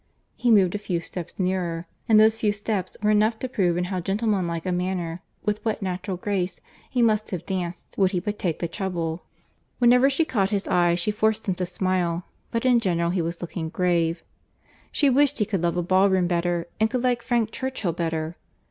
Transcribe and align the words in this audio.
—He 0.35 0.49
moved 0.49 0.73
a 0.73 0.79
few 0.79 0.99
steps 0.99 1.37
nearer, 1.37 1.85
and 2.09 2.19
those 2.19 2.35
few 2.35 2.51
steps 2.51 2.97
were 3.03 3.11
enough 3.11 3.37
to 3.37 3.47
prove 3.47 3.77
in 3.77 3.83
how 3.83 3.99
gentlemanlike 3.99 4.65
a 4.65 4.71
manner, 4.71 5.21
with 5.45 5.63
what 5.63 5.83
natural 5.83 6.17
grace, 6.17 6.59
he 6.89 7.03
must 7.03 7.29
have 7.29 7.45
danced, 7.45 7.85
would 7.99 8.09
he 8.09 8.19
but 8.19 8.39
take 8.39 8.57
the 8.57 8.67
trouble.—Whenever 8.67 10.09
she 10.09 10.25
caught 10.25 10.49
his 10.49 10.67
eye, 10.67 10.95
she 10.95 11.11
forced 11.11 11.47
him 11.47 11.53
to 11.53 11.67
smile; 11.67 12.23
but 12.49 12.65
in 12.65 12.79
general 12.79 13.11
he 13.11 13.21
was 13.21 13.41
looking 13.43 13.69
grave. 13.69 14.23
She 14.91 15.07
wished 15.07 15.37
he 15.37 15.45
could 15.45 15.61
love 15.61 15.77
a 15.77 15.83
ballroom 15.83 16.25
better, 16.25 16.65
and 16.79 16.89
could 16.89 17.03
like 17.03 17.21
Frank 17.21 17.51
Churchill 17.51 17.93
better. 17.93 18.37